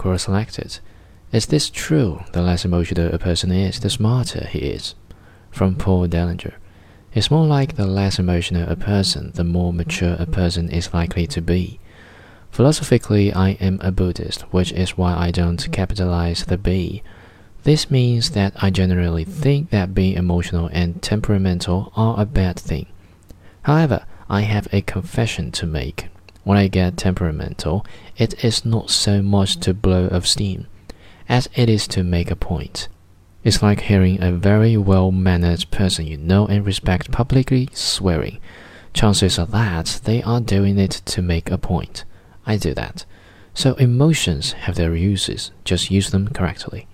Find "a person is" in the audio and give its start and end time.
3.14-3.78, 10.18-10.94